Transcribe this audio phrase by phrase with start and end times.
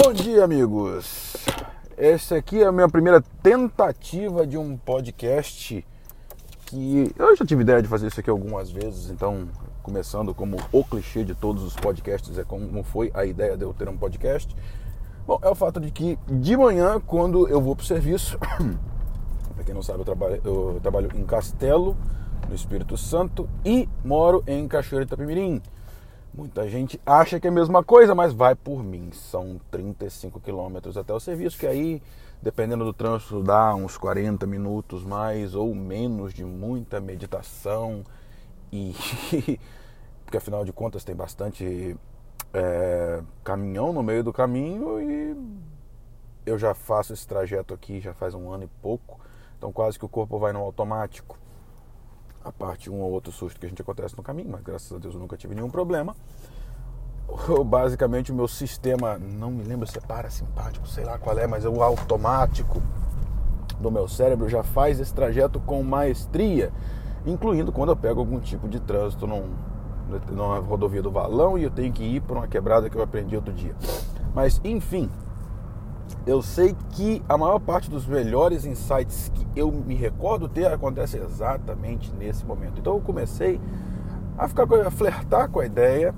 [0.00, 1.34] Bom dia, amigos.
[1.96, 5.84] Essa aqui é a minha primeira tentativa de um podcast
[6.66, 9.48] que eu já tive ideia de fazer isso aqui algumas vezes, então
[9.82, 13.74] começando como o clichê de todos os podcasts é como foi a ideia de eu
[13.74, 14.54] ter um podcast.
[15.26, 18.38] Bom, é o fato de que de manhã, quando eu vou para o serviço,
[19.56, 21.96] para quem não sabe, eu trabalho, eu trabalho em Castelo,
[22.48, 25.60] no Espírito Santo, e moro em Cachoeira de Itapemirim.
[26.32, 29.10] Muita gente acha que é a mesma coisa, mas vai por mim.
[29.12, 32.02] São 35 quilômetros até o serviço, que aí,
[32.40, 38.04] dependendo do trânsito, dá uns 40 minutos mais ou menos de muita meditação.
[38.70, 38.94] E
[40.28, 41.96] porque afinal de contas tem bastante
[42.52, 45.34] é, caminhão no meio do caminho e
[46.44, 49.18] eu já faço esse trajeto aqui já faz um ano e pouco,
[49.56, 51.38] então quase que o corpo vai no automático
[52.48, 54.98] a parte um ou outro susto que a gente acontece no caminho, mas graças a
[54.98, 56.14] Deus eu nunca tive nenhum problema.
[57.66, 61.64] Basicamente o meu sistema, não me lembro se é parasimpático, sei lá qual é, mas
[61.64, 62.82] é o automático
[63.78, 66.72] do meu cérebro já faz esse trajeto com maestria,
[67.26, 69.44] incluindo quando eu pego algum tipo de trânsito num,
[70.30, 73.36] numa rodovia do Valão e eu tenho que ir por uma quebrada que eu aprendi
[73.36, 73.76] outro dia.
[74.34, 75.10] Mas enfim,
[76.26, 81.18] eu sei que a maior parte dos melhores insights que eu me recordo ter acontece
[81.18, 82.78] exatamente nesse momento.
[82.78, 83.60] Então eu comecei
[84.36, 86.14] a ficar a flertar com a ideia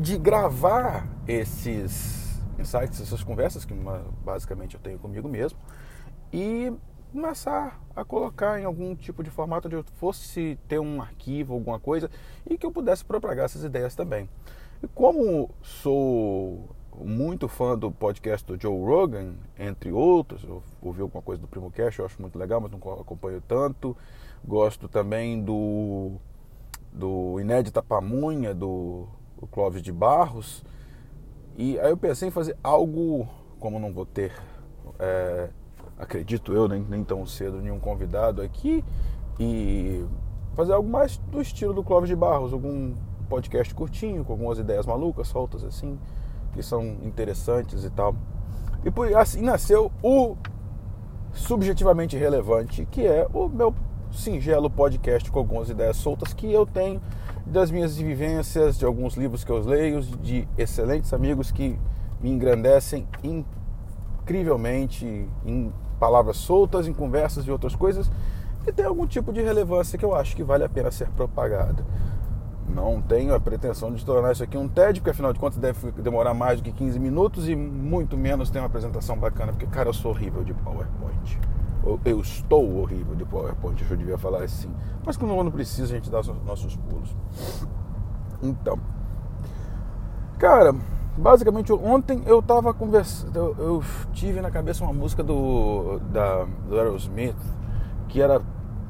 [0.00, 3.74] de gravar esses insights, essas conversas que
[4.24, 5.58] basicamente eu tenho comigo mesmo
[6.32, 6.72] e
[7.12, 11.80] começar a colocar em algum tipo de formato onde eu fosse ter um arquivo, alguma
[11.80, 12.08] coisa
[12.48, 14.28] e que eu pudesse propagar essas ideias também.
[14.82, 16.68] E como sou
[17.04, 20.44] muito fã do podcast do Joe Rogan, entre outros.
[20.44, 23.96] Eu ouvi alguma coisa do Primo Cash, eu acho muito legal, mas não acompanho tanto.
[24.44, 26.12] Gosto também do,
[26.92, 29.06] do Inédita Pamunha, do,
[29.38, 30.64] do Clóvis de Barros.
[31.56, 34.32] E aí eu pensei em fazer algo, como não vou ter,
[34.98, 35.50] é,
[35.98, 38.84] acredito eu, nem, nem tão cedo, nenhum convidado aqui,
[39.38, 40.04] e
[40.54, 42.94] fazer algo mais do estilo do Clóvis de Barros, algum
[43.28, 45.98] podcast curtinho, com algumas ideias malucas, soltas assim
[46.52, 48.14] que são interessantes e tal.
[48.84, 50.36] E por assim nasceu o
[51.32, 53.74] subjetivamente relevante, que é o meu
[54.10, 57.00] singelo podcast com algumas ideias soltas que eu tenho
[57.46, 61.78] das minhas vivências, de alguns livros que eu leio, de excelentes amigos que
[62.20, 68.10] me engrandecem incrivelmente em palavras soltas, em conversas e outras coisas,
[68.64, 71.84] que tem algum tipo de relevância que eu acho que vale a pena ser propagada.
[72.74, 75.90] Não tenho a pretensão de tornar isso aqui um TED, porque afinal de contas deve
[75.92, 79.88] demorar mais do que 15 minutos e muito menos ter uma apresentação bacana, porque, cara,
[79.88, 81.38] eu sou horrível de PowerPoint.
[82.04, 84.70] Eu estou horrível de PowerPoint, eu devia falar assim.
[85.04, 87.16] Mas quando não precisa, a gente dá os nossos pulos.
[88.42, 88.78] Então,
[90.38, 90.74] cara,
[91.16, 96.78] basicamente ontem eu tava conversando, eu, eu, tive na cabeça uma música do, da, do
[96.78, 97.36] Aerosmith
[98.08, 98.40] que era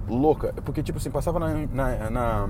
[0.08, 2.48] louca, porque tipo assim, passava na, na, na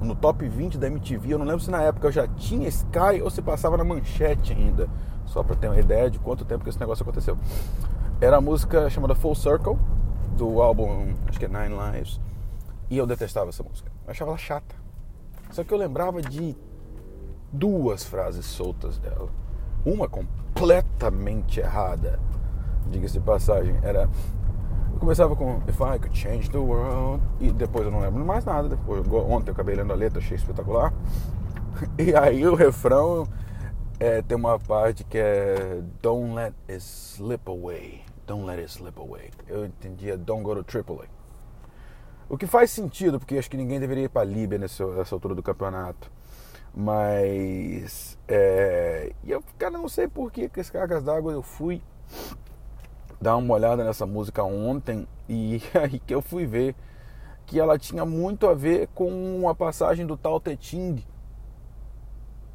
[0.00, 1.34] no top 20 da MTV.
[1.34, 4.52] Eu não lembro se na época eu já tinha Sky ou se passava na manchete
[4.52, 4.88] ainda.
[5.26, 7.38] Só para ter uma ideia de quanto tempo que esse negócio aconteceu.
[8.20, 9.78] Era a música chamada Full Circle,
[10.36, 12.20] do álbum, acho que é Nine Lives.
[12.88, 13.90] E eu detestava essa música.
[14.04, 14.74] Eu achava ela chata.
[15.50, 16.56] Só que eu lembrava de
[17.52, 19.28] duas frases soltas dela.
[19.84, 22.18] Uma completamente errada,
[22.90, 23.78] diga-se de passagem.
[23.82, 24.08] Era
[25.00, 28.68] começava com If I Could Change the World e depois eu não lembro mais nada.
[28.68, 30.92] Depois, ontem eu acabei lendo a letra, achei espetacular.
[31.96, 33.26] E aí o refrão
[33.98, 38.02] é, tem uma parte que é Don't let it slip away.
[38.26, 39.30] Don't let it slip away.
[39.48, 41.08] Eu entendia Don't go to Tripoli.
[42.28, 45.14] O que faz sentido, porque acho que ninguém deveria ir para a Líbia nessa, nessa
[45.14, 46.10] altura do campeonato.
[46.74, 48.18] Mas.
[48.28, 51.80] É, e eu, cara, não sei por que, que esse cargas d'água eu fui
[53.20, 56.74] dar uma olhada nessa música ontem e aí que eu fui ver
[57.46, 61.04] que ela tinha muito a ver com a passagem do Tao Te Ching.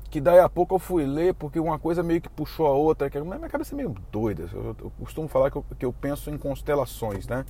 [0.09, 3.09] Que daí a pouco eu fui ler porque uma coisa meio que puxou a outra.
[3.09, 4.49] Que minha cabeça é meio doida.
[4.53, 7.45] Eu, eu costumo falar que eu, que eu penso em constelações, né?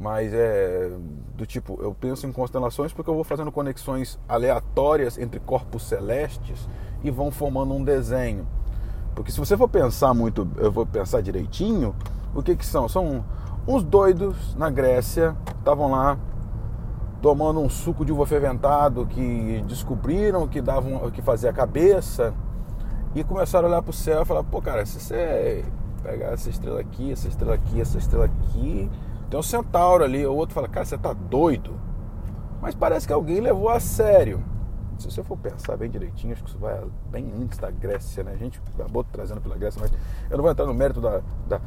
[0.00, 0.90] Mas é
[1.36, 6.68] do tipo, eu penso em constelações porque eu vou fazendo conexões aleatórias entre corpos celestes
[7.04, 8.48] e vão formando um desenho.
[9.14, 11.94] Porque se você for pensar muito, eu vou pensar direitinho,
[12.34, 12.88] o que que são?
[12.88, 13.24] São
[13.66, 16.18] uns doidos na Grécia, estavam lá
[17.20, 22.32] tomando um suco de uva fermentado que descobriram que davam que fazia a cabeça
[23.14, 25.64] e começaram a olhar para o céu e falar, pô cara, se você
[26.02, 28.90] pegar essa estrela aqui, essa estrela aqui, essa estrela aqui,
[29.28, 31.78] tem um centauro ali, o outro fala, cara, você tá doido.
[32.60, 34.42] Mas parece que alguém levou a sério.
[34.98, 36.78] Se você for pensar bem direitinho, acho que isso vai
[37.10, 38.32] bem antes da Grécia, né?
[38.32, 39.90] A gente acabou trazendo pela Grécia, mas
[40.28, 41.60] eu não vou entrar no mérito da, da,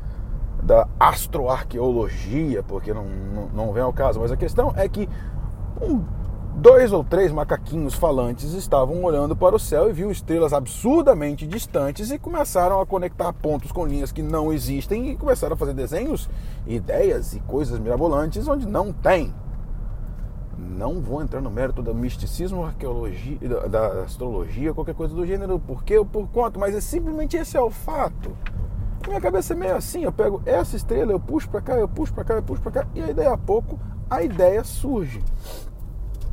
[0.63, 4.19] da astroarqueologia, porque não, não, não vem ao caso.
[4.19, 5.07] Mas a questão é que
[5.81, 6.03] um,
[6.55, 12.11] dois ou três macaquinhos falantes estavam olhando para o céu e viam estrelas absurdamente distantes
[12.11, 16.29] e começaram a conectar pontos com linhas que não existem e começaram a fazer desenhos,
[16.65, 19.33] ideias e coisas mirabolantes onde não tem.
[20.57, 23.37] Não vou entrar no mérito do misticismo, arqueologia,
[23.67, 27.57] da, astrologia, qualquer coisa do gênero, por quê ou por quanto, mas é simplesmente esse
[27.57, 28.35] é o fato.
[29.07, 32.13] Minha cabeça é meio assim, eu pego essa estrela, eu puxo para cá, eu puxo
[32.13, 33.79] para cá, eu puxo para cá, e aí daí a pouco
[34.09, 35.21] a ideia surge.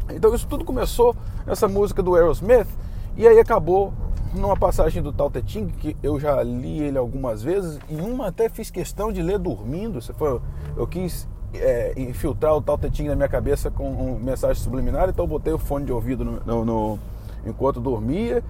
[0.09, 1.15] Então isso tudo começou
[1.47, 2.69] nessa música do Aerosmith
[3.17, 3.93] e aí acabou
[4.35, 8.29] numa passagem do Tao Te Ching, que eu já li ele algumas vezes, e uma
[8.29, 10.01] até fiz questão de ler dormindo.
[10.15, 10.41] Foi,
[10.77, 15.09] eu quis é, infiltrar o Tao Te Ching na minha cabeça com um mensagem subliminar,
[15.09, 16.99] então eu botei o fone de ouvido no, no, no,
[17.45, 18.43] enquanto dormia.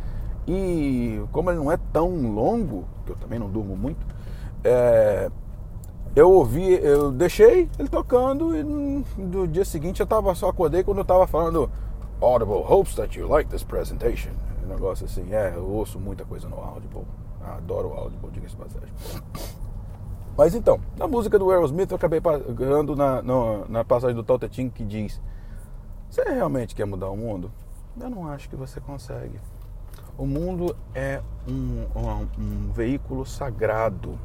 [0.53, 4.05] E como ele não é tão longo, que eu também não durmo muito,
[4.65, 5.31] é,
[6.17, 10.99] eu ouvi, eu deixei ele tocando e no dia seguinte eu tava, só acordei quando
[10.99, 11.71] eu tava falando
[12.21, 14.33] Audible hopes that you like this presentation.
[14.65, 17.07] Um negócio assim, é, eu ouço muita coisa no Audible.
[17.41, 18.93] Adoro o Audible, diga-se passagem.
[20.37, 24.69] Mas então, na música do Aerosmith eu acabei pagando na, na, na passagem do Taltetin
[24.69, 25.21] que diz
[26.11, 27.53] Você realmente quer mudar o mundo?
[28.01, 29.39] Eu não acho que você consegue.
[30.19, 34.19] O mundo é um, um, um veículo sagrado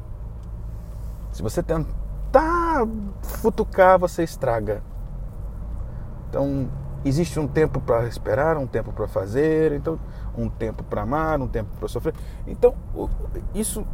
[1.36, 2.88] se você tentar
[3.20, 4.82] futucar, você estraga.
[6.30, 6.66] Então,
[7.04, 9.98] existe um tempo para esperar, um tempo para fazer, então
[10.34, 12.14] um tempo para amar, um tempo para sofrer.
[12.46, 12.74] Então,
[13.54, 13.86] isso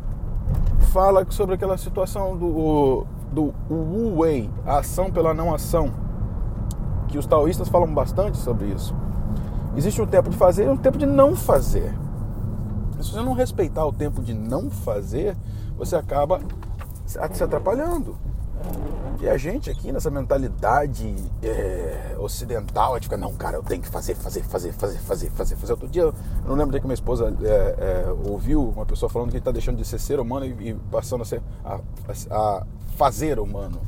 [0.92, 5.90] fala sobre aquela situação do, do Wu Wei, a ação pela não ação,
[7.08, 8.94] que os taoístas falam bastante sobre isso.
[9.76, 11.92] Existe um tempo de fazer e um tempo de não fazer.
[13.00, 15.36] Se você não respeitar o tempo de não fazer,
[15.76, 16.40] você acaba
[17.06, 18.16] se atrapalhando.
[19.20, 23.80] E a gente aqui nessa mentalidade é, ocidental, a gente fica, não, cara, eu tenho
[23.80, 25.72] que fazer, fazer, fazer, fazer, fazer, fazer, fazer.
[25.72, 26.14] Outro dia, eu
[26.44, 29.76] não lembro de que minha esposa é, é, ouviu uma pessoa falando que está deixando
[29.76, 31.78] de ser ser humano e, e passando a, ser, a,
[32.32, 32.66] a,
[32.96, 33.80] fazer humano.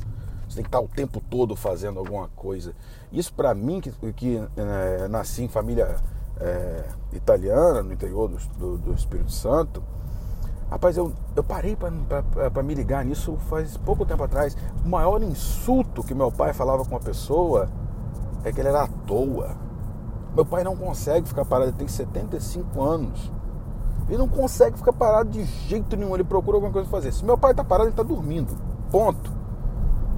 [0.54, 2.76] Você tem que estar o tempo todo fazendo alguma coisa.
[3.10, 5.96] Isso para mim, que, que é, nasci em família
[6.40, 9.82] é, italiana, no interior do, do, do Espírito Santo,
[10.70, 14.56] Rapaz, eu, eu parei para me ligar nisso faz pouco tempo atrás.
[14.84, 17.68] O maior insulto que meu pai falava com uma pessoa
[18.42, 19.56] é que ele era à toa.
[20.34, 23.30] Meu pai não consegue ficar parado, ele tem 75 anos.
[24.08, 27.12] Ele não consegue ficar parado de jeito nenhum, ele procura alguma coisa para fazer.
[27.12, 28.56] Se meu pai está parado, ele está dormindo.
[28.90, 29.43] Ponto.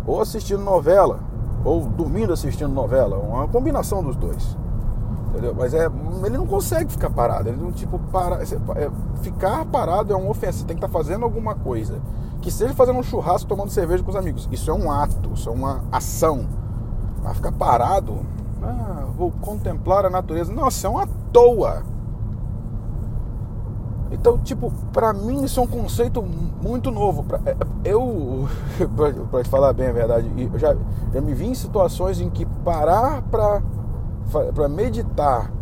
[0.07, 1.21] Ou assistindo novela,
[1.65, 3.17] ou dormindo assistindo novela.
[3.19, 4.57] Uma combinação dos dois.
[5.31, 5.55] Entendeu?
[5.55, 5.87] Mas é,
[6.25, 7.49] ele não consegue ficar parado.
[7.49, 10.59] Ele não, tipo, para, é, ficar parado é uma ofensa.
[10.59, 12.01] Você tem que estar tá fazendo alguma coisa.
[12.41, 14.49] Que seja fazendo um churrasco, tomando cerveja com os amigos.
[14.53, 16.47] Isso é um ato, isso é uma ação.
[17.23, 18.21] Mas ficar parado,
[18.63, 20.53] ah, vou contemplar a natureza.
[20.53, 21.83] Nossa, é uma toa.
[24.27, 27.23] Então, tipo, para mim isso é um conceito muito novo.
[27.23, 28.49] Pra, é, eu,
[29.31, 30.77] para te falar bem a verdade, eu já,
[31.15, 33.63] já me vi em situações em que parar para
[34.53, 35.53] para meditar,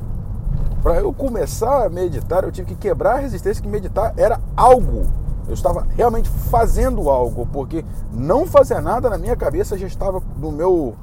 [0.82, 5.02] para eu começar a meditar, eu tive que quebrar a resistência que meditar era algo.
[5.46, 10.50] Eu estava realmente fazendo algo, porque não fazer nada na minha cabeça já estava no
[10.50, 10.96] meu,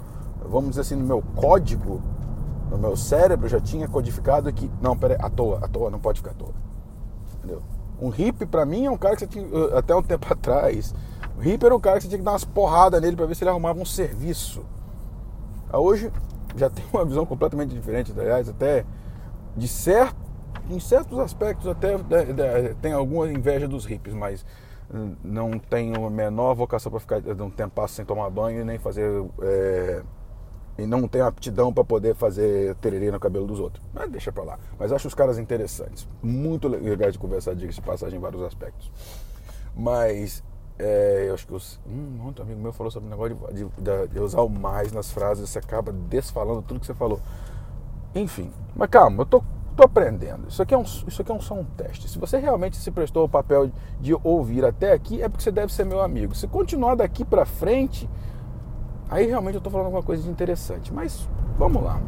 [0.50, 2.02] vamos dizer assim, no meu código,
[2.72, 6.22] no meu cérebro já tinha codificado que, não, peraí, à toa, à toa, não pode
[6.22, 6.71] ficar à toa.
[7.42, 7.64] Entendeu?
[8.00, 10.94] Um hippie, para mim, é um cara que você tinha, até um tempo atrás,
[11.38, 13.36] o hippie era um cara que você tinha que dar umas porradas nele para ver
[13.36, 14.64] se ele arrumava um serviço.
[15.74, 16.12] Hoje,
[16.56, 18.86] já tem uma visão completamente diferente, aliás, até
[19.56, 20.16] de certo,
[20.70, 21.98] em certos aspectos até
[22.82, 24.46] tem alguma inveja dos hippies, mas
[25.24, 29.10] não tenho a menor vocação para ficar um tempo sem tomar banho nem fazer
[29.42, 30.04] é,
[30.82, 33.84] e não tenho aptidão para poder fazer tererê no cabelo dos outros.
[33.94, 34.60] Mas deixa para lá.
[34.80, 38.92] Mas acho os caras interessantes, muito legais de conversar, de passagem em vários aspectos.
[39.76, 40.44] Mas
[40.80, 44.08] é, eu acho que os, um outro amigo meu falou sobre o negócio de, de,
[44.08, 47.20] de, usar o mais nas frases, você acaba desfalando tudo que você falou.
[48.16, 49.44] Enfim, mas calma, eu tô,
[49.76, 50.48] tô aprendendo.
[50.48, 52.10] Isso aqui, é um, isso aqui é só um teste.
[52.10, 53.70] Se você realmente se prestou o papel
[54.00, 56.34] de ouvir até aqui, é porque você deve ser meu amigo.
[56.34, 58.10] Se continuar daqui para frente,
[59.12, 60.92] aí realmente eu tô falando alguma coisa de interessante.
[60.94, 61.28] Mas
[61.60, 62.00] vamos lá.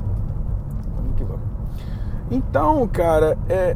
[0.95, 1.43] Vamos que vamos.
[2.31, 3.75] Então, cara, é,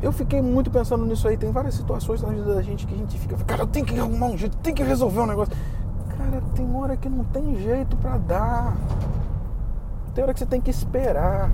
[0.00, 1.36] eu fiquei muito pensando nisso aí.
[1.36, 3.98] Tem várias situações na vida da gente que a gente fica, cara, eu tenho que
[3.98, 5.52] arrumar um jeito, tem que resolver um negócio.
[6.16, 8.76] Cara, tem hora que não tem jeito para dar.
[10.14, 11.50] Tem hora que você tem que esperar.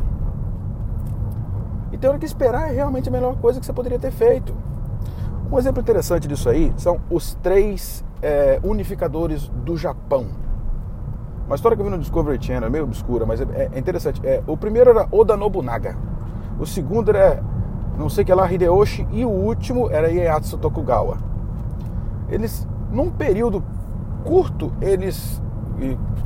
[1.90, 4.54] E tem hora que esperar é realmente a melhor coisa que você poderia ter feito.
[5.50, 10.26] Um exemplo interessante disso aí são os três é, unificadores do Japão.
[11.46, 14.20] Uma história que eu vi no Discovery Channel, é meio obscura, mas é, é interessante.
[14.24, 15.96] É, o primeiro era Oda Nobunaga.
[16.58, 17.40] O segundo era,
[17.96, 19.06] não sei que lá, Hideyoshi.
[19.12, 21.18] E o último era Ieyasu Tokugawa.
[22.28, 23.62] Eles, num período
[24.24, 25.40] curto, eles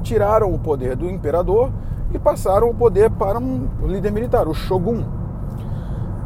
[0.02, 1.70] tiraram o poder do imperador
[2.14, 5.04] e passaram o poder para um líder militar, o shogun.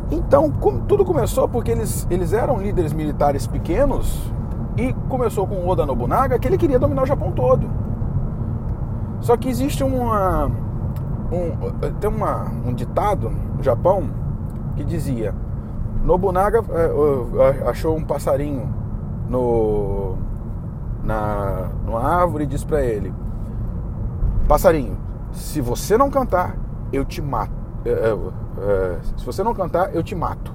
[0.08, 0.52] Então,
[0.86, 4.32] tudo começou porque eles, eles eram líderes militares pequenos
[4.76, 7.68] e começou com Oda Nobunaga, que ele queria dominar o Japão todo.
[9.24, 10.44] Só que existe uma,
[11.32, 14.10] um, tem uma, um ditado no Japão
[14.76, 15.34] que dizia:
[16.04, 18.68] Nobunaga é, achou um passarinho
[19.26, 20.18] no,
[21.02, 23.14] na, numa árvore e disse para ele:
[24.46, 24.98] Passarinho,
[25.32, 26.54] se você não cantar,
[26.92, 27.64] eu te mato.
[29.16, 30.52] Se você não cantar, eu te mato.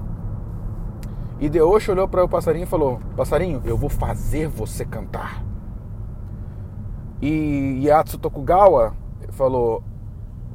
[1.40, 5.49] E Deoshi olhou para o passarinho e falou: Passarinho, eu vou fazer você cantar.
[7.22, 8.94] E Yatsu Tokugawa
[9.32, 9.84] falou: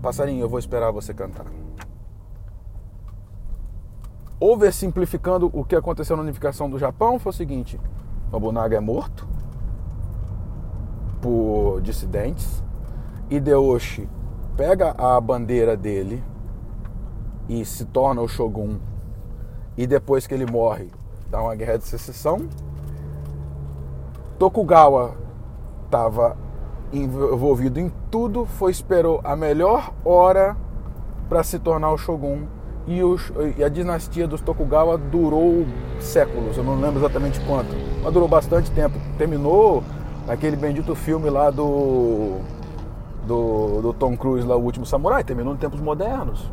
[0.00, 1.46] Passarinho, eu vou esperar você cantar.
[4.40, 7.80] Oversimplificando o que aconteceu na unificação do Japão, foi o seguinte:
[8.32, 9.26] Nobunaga é morto
[11.20, 12.62] por dissidentes.
[13.30, 14.08] Hideyoshi
[14.56, 16.22] pega a bandeira dele
[17.48, 18.78] e se torna o shogun.
[19.76, 20.90] E depois que ele morre,
[21.30, 22.48] dá uma guerra de secessão.
[24.38, 25.16] Tokugawa
[25.86, 26.43] estava
[26.98, 30.56] envolvido em tudo, foi esperou a melhor hora
[31.28, 32.42] para se tornar o shogun
[32.86, 33.00] e,
[33.58, 35.66] e, a dinastia dos Tokugawa durou
[35.98, 38.98] séculos, eu não lembro exatamente quanto, mas durou bastante tempo.
[39.16, 39.82] Terminou
[40.26, 42.38] naquele bendito filme lá do,
[43.26, 46.52] do, do Tom Cruise, lá, O Último Samurai, terminou em tempos modernos.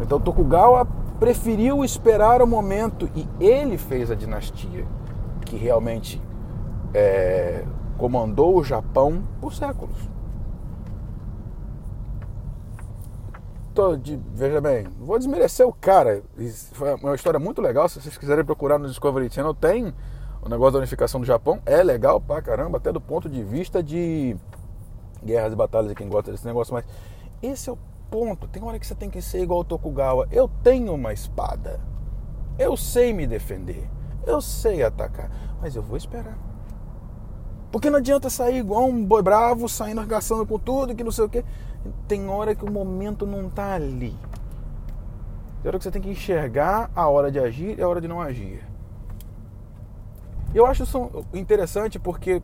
[0.00, 0.86] Então Tokugawa
[1.18, 4.84] preferiu esperar o momento e ele fez a dinastia
[5.46, 6.20] que realmente
[6.92, 7.64] é,
[7.96, 9.96] comandou o Japão por séculos.
[14.00, 16.22] De, veja bem, vou desmerecer o cara.
[16.74, 17.88] Foi uma história muito legal.
[17.88, 19.92] Se vocês quiserem procurar no Discovery Channel, tem
[20.40, 21.60] o negócio da unificação do Japão.
[21.66, 24.36] É legal pra caramba, até do ponto de vista de
[25.24, 26.72] guerras e batalhas e quem gosta desse negócio.
[26.72, 26.84] Mas
[27.42, 28.46] esse é o ponto.
[28.46, 30.28] Tem hora que você tem que ser igual o Tokugawa.
[30.30, 31.80] Eu tenho uma espada.
[32.56, 33.90] Eu sei me defender.
[34.24, 35.32] Eu sei atacar.
[35.60, 36.53] Mas eu vou esperar.
[37.74, 41.24] Porque não adianta sair igual um boi bravo, saindo arregaçando com tudo, que não sei
[41.24, 41.44] o quê.
[42.06, 44.16] Tem hora que o momento não tá ali.
[45.60, 48.06] Tem hora que você tem que enxergar a hora de agir e a hora de
[48.06, 48.64] não agir.
[50.54, 52.40] Eu acho isso interessante porque,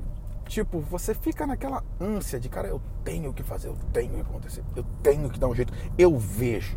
[0.47, 4.65] tipo, você fica naquela ânsia de, cara, eu tenho que fazer, eu tenho que acontecer,
[4.75, 5.73] eu tenho que dar um jeito.
[5.97, 6.77] Eu vejo,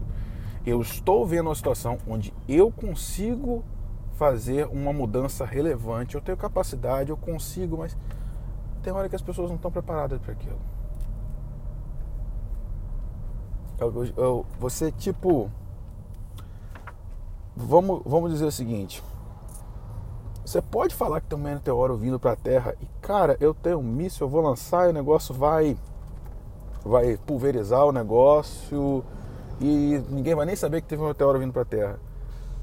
[0.63, 3.63] eu estou vendo uma situação onde eu consigo
[4.11, 7.97] fazer uma mudança relevante, eu tenho capacidade, eu consigo, mas
[8.83, 10.59] tem hora que as pessoas não estão preparadas para aquilo.
[13.79, 15.49] Eu, eu, você, tipo.
[17.55, 19.03] Vamos, vamos dizer o seguinte.
[20.45, 23.79] Você pode falar que tem um meteoro vindo para a Terra e, cara, eu tenho
[23.79, 25.77] um míssil, eu vou lançar e o negócio vai.
[26.83, 29.05] Vai pulverizar o negócio
[29.61, 31.99] e ninguém vai nem saber que teve um meteoro vindo para a Terra.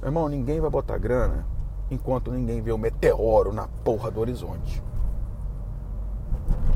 [0.03, 1.47] Irmão, ninguém vai botar grana
[1.91, 4.83] enquanto ninguém vê o meteoro na porra do horizonte.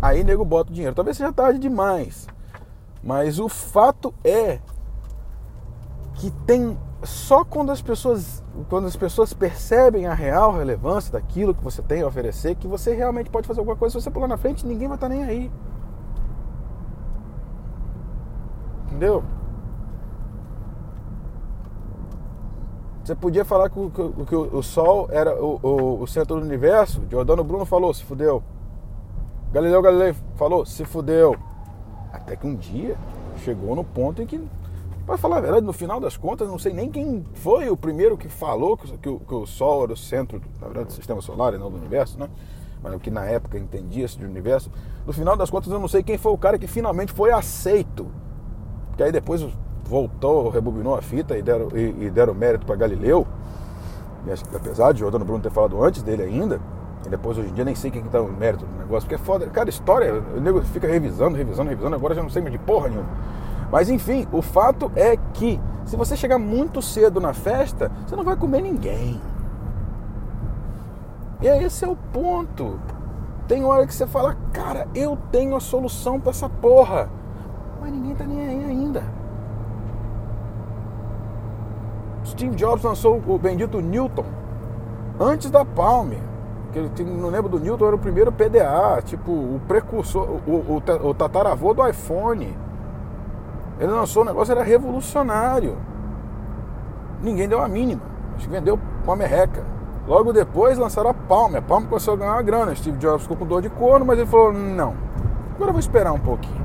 [0.05, 0.95] Aí nego bota o dinheiro.
[0.95, 2.27] Talvez seja tarde demais.
[3.03, 4.59] Mas o fato é
[6.17, 11.65] que tem só quando as pessoas quando as pessoas percebem a real relevância daquilo que
[11.65, 13.99] você tem a oferecer que você realmente pode fazer alguma coisa.
[13.99, 15.51] Se você pular na frente, ninguém vai estar nem aí.
[18.89, 19.25] Entendeu?
[23.03, 26.45] Você podia falar que o, que, que o Sol era o, o, o centro do
[26.45, 27.03] universo.
[27.09, 28.43] Giordano Bruno falou, se fudeu.
[29.55, 31.37] Galileu Galilei falou, se fudeu.
[32.13, 32.97] Até que um dia
[33.37, 34.43] chegou no ponto em que,
[35.07, 38.19] para falar a verdade, no final das contas, não sei nem quem foi o primeiro
[38.19, 41.55] que falou que, que, que o Sol era o centro, na verdade, do sistema solar
[41.55, 42.29] e não do universo, né?
[42.83, 44.73] Mas o que na época entendia-se de universo.
[45.07, 48.09] No final das contas, eu não sei quem foi o cara que finalmente foi aceito.
[48.89, 49.47] Porque aí depois
[49.85, 53.25] voltou, rebobinou a fita e deram, e, e deram mérito para Galileu.
[54.27, 56.61] E, apesar de Jordano Bruno ter falado antes dele ainda,
[57.07, 59.15] e depois hoje em dia nem sei quem que tá no mérito do negócio, porque
[59.15, 59.47] é foda.
[59.47, 62.89] Cara, história, o nego fica revisando, revisando, revisando, agora já não sei mais de porra
[62.89, 63.09] nenhuma.
[63.71, 68.25] Mas enfim, o fato é que se você chegar muito cedo na festa, você não
[68.25, 69.21] vai comer ninguém.
[71.43, 72.79] E esse é o ponto.
[73.47, 77.11] Tem hora que você fala, cara, eu tenho a solução para essa porra.
[77.81, 79.03] Mas ninguém tá nem aí ainda.
[82.25, 84.25] Steve Jobs lançou o bendito Newton
[85.21, 86.13] antes da Palm.
[86.79, 91.15] Ele, não lembro do Newton, era o primeiro PDA, tipo, o precursor, o, o, o
[91.15, 92.57] tataravô do iPhone.
[93.79, 95.77] Ele lançou um negócio, era revolucionário.
[97.23, 98.03] Ninguém deu a mínima.
[98.37, 99.65] Acho que vendeu uma merreca.
[100.07, 101.55] Logo depois lançaram a Palm.
[101.57, 102.75] A Palm começou a ganhar uma grana.
[102.75, 104.95] Steve Jobs ficou com dor de corno, mas ele falou: não,
[105.55, 106.65] agora eu vou esperar um pouquinho.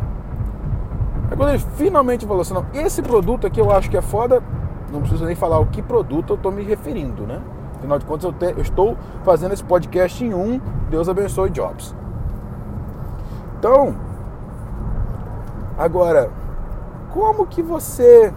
[1.32, 4.44] Aí quando ele finalmente falou assim: não, esse produto aqui eu acho que é foda,
[4.92, 7.42] não preciso nem falar o que produto eu estou me referindo, né?
[7.80, 10.60] Afinal de contas, eu, te, eu estou fazendo esse podcast em um.
[10.90, 11.96] Deus abençoe Jobs.
[13.58, 13.96] Então,
[15.78, 16.30] agora,
[17.14, 18.34] como que você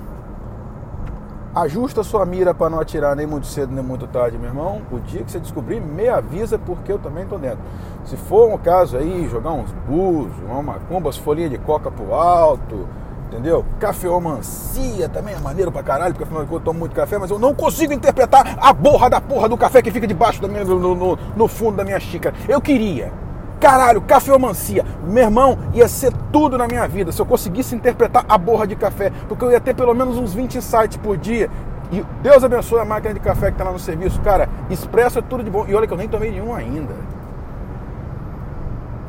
[1.55, 4.81] ajusta sua mira para não atirar nem muito cedo nem muito tarde, meu irmão?
[4.91, 7.59] O dia que você descobrir, me avisa porque eu também estou dentro.
[8.05, 12.15] Se for um caso aí, jogar uns búzios, uma macumba, as folhinhas de coca pro
[12.15, 12.89] alto,
[13.33, 13.65] entendeu?
[13.81, 17.55] Cafeomancia também é maneiro pra caralho, porque afinal eu tomo muito café, mas eu não
[17.55, 21.19] consigo interpretar a borra da porra do café que fica debaixo da minha, no, no,
[21.35, 22.35] no fundo da minha xícara.
[22.49, 23.13] Eu queria
[23.59, 24.85] Caralho, cafeomancia.
[25.05, 28.75] Meu irmão, ia ser tudo na minha vida se eu conseguisse interpretar a borra de
[28.75, 31.49] café, porque eu ia ter pelo menos uns 20 insights por dia.
[31.93, 34.21] E Deus abençoe a máquina de café que está lá no serviço.
[34.21, 35.65] Cara, expresso é tudo de bom.
[35.69, 36.93] E olha que eu nem tomei nenhum ainda.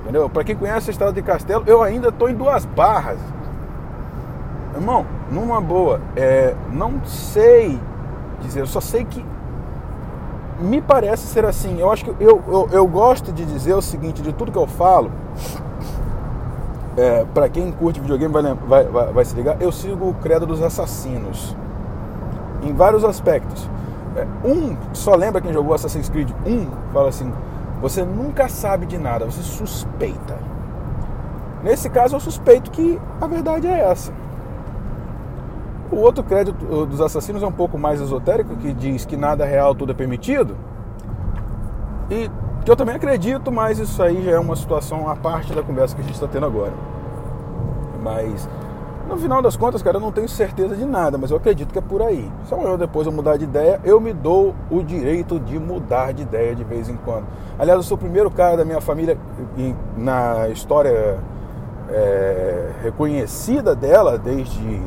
[0.03, 0.29] Entendeu?
[0.29, 3.17] Para quem conhece a estrada de Castelo, eu ainda estou em duas barras.
[4.73, 7.79] Irmão, numa boa, é, não sei
[8.41, 9.23] dizer, eu só sei que
[10.59, 11.79] me parece ser assim.
[11.79, 14.67] Eu acho que eu, eu, eu gosto de dizer o seguinte, de tudo que eu
[14.67, 15.11] falo,
[16.97, 20.45] é, para quem curte videogame vai, vai, vai, vai, se ligar, eu sigo o credo
[20.45, 21.55] dos assassinos.
[22.63, 23.69] Em vários aspectos.
[24.15, 27.31] É, um, só lembra quem jogou Assassin's Creed 1, fala assim,
[27.81, 30.37] você nunca sabe de nada, você suspeita.
[31.63, 34.13] Nesse caso eu suspeito que a verdade é essa.
[35.93, 39.47] O outro crédito dos assassinos é um pouco mais esotérico, que diz que nada é
[39.47, 40.57] real, tudo é permitido.
[42.09, 42.29] E
[42.65, 45.95] que eu também acredito, mas isso aí já é uma situação à parte da conversa
[45.95, 46.73] que a gente está tendo agora.
[48.01, 48.49] Mas
[49.07, 51.77] no final das contas, cara, eu não tenho certeza de nada, mas eu acredito que
[51.77, 52.31] é por aí.
[52.45, 56.23] Se amanhã depois eu mudar de ideia, eu me dou o direito de mudar de
[56.23, 57.25] ideia de vez em quando.
[57.59, 59.15] Aliás, eu sou o primeiro cara da minha família
[59.95, 61.19] na história
[61.89, 64.81] é, reconhecida dela desde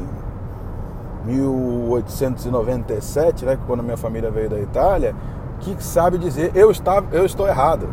[1.26, 5.12] 1897, né, quando minha família veio da Itália,
[5.60, 7.88] que sabe dizer eu, estava, eu estou errado.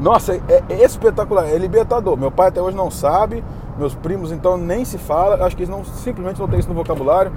[0.00, 2.16] Nossa, é, é espetacular, é libertador.
[2.16, 3.42] Meu pai até hoje não sabe,
[3.76, 6.74] meus primos então nem se fala, acho que eles não, simplesmente não têm isso no
[6.74, 7.32] vocabulário.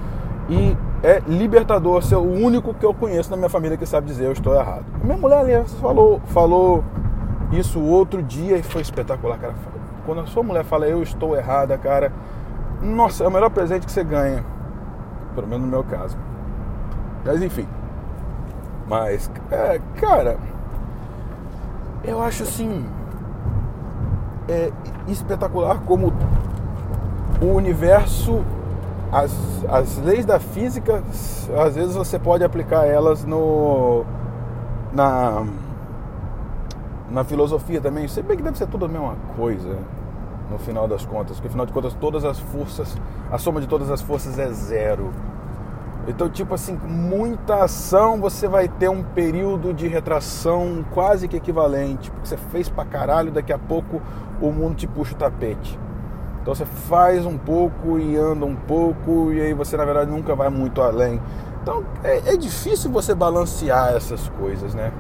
[0.48, 4.26] E é libertador ser o único que eu conheço na minha família que sabe dizer
[4.26, 4.86] eu estou errado.
[5.04, 6.84] Minha mulher ali falou, falou
[7.52, 9.56] isso outro dia e foi espetacular, cara.
[10.06, 12.12] Quando a sua mulher fala eu estou errada, cara,
[12.82, 14.44] nossa, é o melhor presente que você ganha
[15.34, 16.18] pelo menos no meu caso.
[17.26, 17.68] Mas enfim.
[18.88, 20.38] Mas, é, cara,
[22.04, 22.86] eu acho assim.
[24.50, 24.72] É
[25.08, 26.12] espetacular como
[27.42, 28.44] o universo,
[29.12, 29.32] as,
[29.70, 31.04] as leis da física,
[31.64, 34.04] às vezes você pode aplicar elas no.
[34.92, 35.46] na.
[37.10, 38.08] na filosofia também.
[38.08, 39.78] Se bem que deve ser tudo a mesma coisa
[40.52, 42.96] no final das contas, porque afinal de contas todas as forças,
[43.32, 45.12] a soma de todas as forças é zero.
[46.08, 52.12] Então, tipo assim, muita ação você vai ter um período de retração quase que equivalente,
[52.12, 54.02] porque você fez pra caralho, daqui a pouco
[54.42, 55.80] o mundo te puxa o tapete.
[56.42, 60.36] Então você faz um pouco e anda um pouco, e aí você na verdade nunca
[60.36, 61.22] vai muito além.
[61.62, 64.92] Então é, é difícil você balancear essas coisas, né?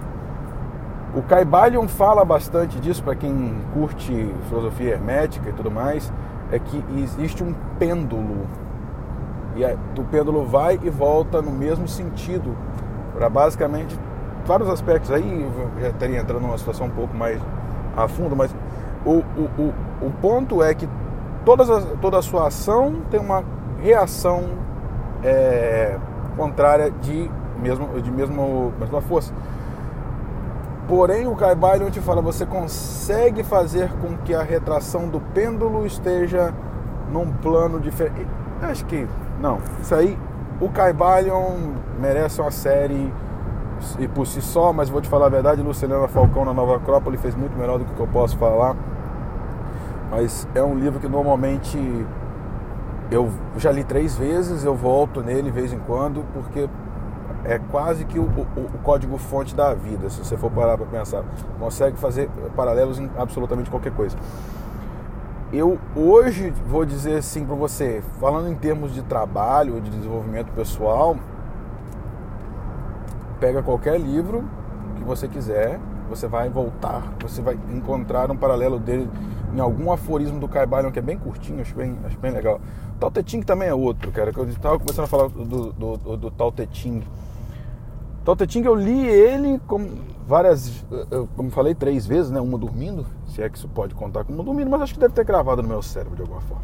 [1.14, 6.12] O Caibalion fala bastante disso para quem curte filosofia hermética e tudo mais,
[6.52, 8.48] é que existe um pêndulo.
[9.56, 12.56] E o pêndulo vai e volta no mesmo sentido,
[13.14, 14.00] para basicamente
[14.46, 15.50] vários aspectos aí,
[15.82, 17.42] já estaria entrando numa situação um pouco mais
[17.98, 18.56] a fundo, mas
[19.06, 19.74] o, o, o,
[20.08, 20.88] o ponto é que
[21.44, 23.44] todas as, toda a sua ação tem uma
[23.82, 24.46] reação
[25.22, 25.98] é,
[26.38, 27.30] contrária de,
[27.62, 29.34] mesmo, de mesmo, mesma força.
[30.92, 36.54] Porém, o Caibalion te fala, você consegue fazer com que a retração do pêndulo esteja
[37.10, 38.28] num plano diferente.
[38.62, 39.08] Acho que
[39.40, 39.60] não.
[39.82, 40.20] Isso aí,
[40.60, 43.10] o Caibalion merece uma série
[44.00, 47.18] e por si só, mas vou te falar a verdade, Luciana Falcão na Nova Acrópole
[47.18, 48.76] fez muito melhor do que eu posso falar.
[50.12, 52.06] Mas é um livro que normalmente
[53.10, 56.68] eu já li três vezes, eu volto nele de vez em quando, porque
[57.46, 61.24] é quase que o, o, o código-fonte da vida, se você for parar para pensar.
[61.60, 64.18] Consegue fazer paralelos em absolutamente qualquer coisa.
[65.52, 71.18] Eu hoje vou dizer assim para você, falando em termos de trabalho, de desenvolvimento pessoal,
[73.40, 74.46] pega qualquer livro
[74.96, 79.10] que você quiser, você vai voltar, você vai encontrar um paralelo dele
[79.54, 82.62] em algum aforismo do Caibalion que é bem curtinho, acho bem, acho bem legal.
[83.00, 85.98] Tao Te Ching também é outro, cara, que eu estava começando a falar do, do,
[85.98, 87.04] do, do Tao Te Ching.
[88.24, 89.90] Tao Te Ching eu li ele como
[90.28, 90.86] várias,
[91.36, 92.40] como falei, três vezes, né?
[92.40, 95.26] Uma dormindo, se é que isso pode contar como dormindo, mas acho que deve ter
[95.26, 96.64] gravado no meu cérebro de alguma forma.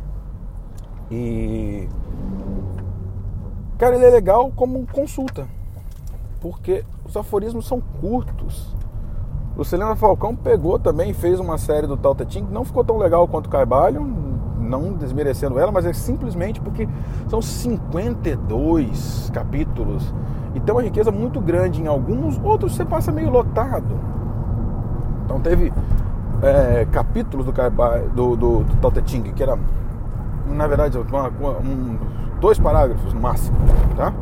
[1.09, 1.89] E.
[3.77, 5.47] Cara, ele é legal como consulta,
[6.39, 8.75] porque os aforismos são curtos.
[9.57, 12.97] O Celena Falcão pegou também, fez uma série do Tao Te Ching, não ficou tão
[12.97, 14.01] legal quanto o Caibalho,
[14.67, 16.87] não desmerecendo ela, mas é simplesmente porque
[17.27, 20.13] são 52 capítulos
[20.53, 23.99] e tem uma riqueza muito grande em alguns, outros você passa meio lotado.
[25.25, 25.71] Então teve
[26.41, 29.57] é, capítulos do, do, do, do Tao Te Ching, que era,
[30.47, 31.97] na verdade, uma, um,
[32.39, 33.57] dois parágrafos no máximo,
[33.95, 34.13] tá?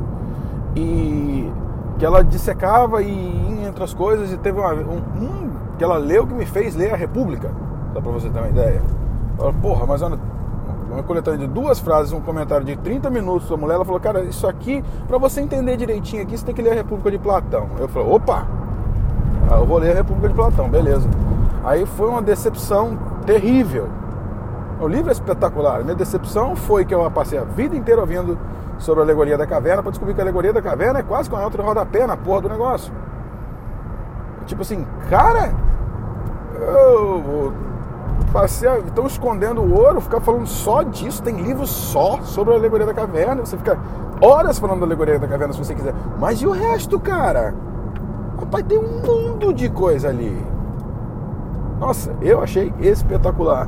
[0.75, 1.51] E
[1.97, 6.27] que ela dissecava e entre as coisas e teve uma, um, um, que ela leu
[6.27, 7.51] que me fez ler a República,
[7.93, 8.81] só para você ter uma ideia.
[9.39, 10.17] Ela, porra, mas olha,
[10.91, 14.21] uma coletânea de duas frases, um comentário de 30 minutos da mulher, ela falou, cara,
[14.21, 17.67] isso aqui, para você entender direitinho aqui, você tem que ler a República de Platão.
[17.77, 18.47] Eu falei, opa,
[19.51, 21.07] ah, eu vou ler a República de Platão, beleza.
[21.63, 23.89] Aí foi uma decepção terrível.
[24.79, 25.83] O livro é espetacular.
[25.83, 28.37] Minha decepção foi que eu passei a vida inteira ouvindo
[28.77, 31.35] sobre a alegoria da caverna para descobrir que a alegoria da caverna é quase com
[31.35, 32.93] a outra rodapé na porra do negócio.
[34.45, 35.53] Tipo assim, cara,
[36.59, 37.53] eu
[38.31, 42.85] passei estão escondendo o ouro, ficar falando só disso, tem livros só sobre a alegoria
[42.85, 43.79] da caverna, você fica
[44.21, 45.93] horas falando da alegoria da caverna se você quiser.
[46.19, 47.53] Mas e o resto, cara?
[48.39, 50.45] Rapaz, tem um mundo de coisa ali.
[51.79, 53.67] Nossa, eu achei espetacular.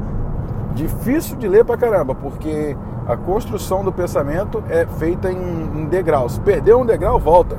[0.74, 2.76] Difícil de ler pra caramba, porque
[3.08, 6.38] a construção do pensamento é feita em, em degraus.
[6.40, 7.58] Perdeu um degrau, volta.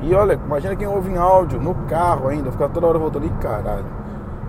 [0.00, 3.26] E olha, imagina quem ouve em áudio, no carro ainda, ficar toda hora voltando.
[3.26, 4.03] Ih, caralho.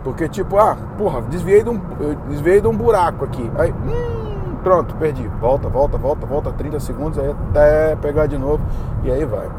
[0.05, 1.81] Porque tipo, ah, porra, desviei de um,
[2.29, 3.51] desviei de um buraco aqui.
[3.57, 5.27] Aí, hum, pronto, perdi.
[5.41, 8.63] Volta, volta, volta, volta 30 segundos, aí até pegar de novo.
[9.03, 9.49] E aí vai.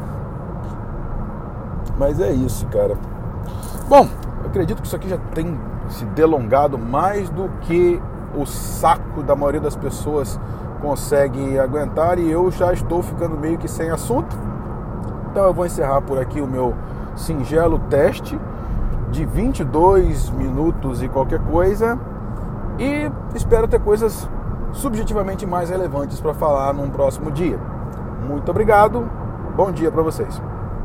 [1.99, 2.95] Mas é isso, cara.
[3.89, 4.07] Bom,
[4.41, 8.01] eu acredito que isso aqui já tem se delongado mais do que
[8.33, 10.39] o saco da maioria das pessoas
[10.81, 14.33] consegue aguentar e eu já estou ficando meio que sem assunto.
[15.29, 16.73] Então eu vou encerrar por aqui o meu
[17.17, 18.39] singelo teste
[19.09, 21.97] de 22 minutos e qualquer coisa
[22.77, 24.29] e espero ter coisas
[24.73, 27.59] subjetivamente mais relevantes para falar num próximo dia.
[28.27, 29.09] Muito obrigado.
[29.55, 30.41] Bom dia para vocês.